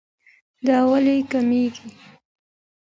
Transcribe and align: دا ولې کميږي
دا 0.65 0.77
ولې 0.89 1.15
کميږي 1.31 1.87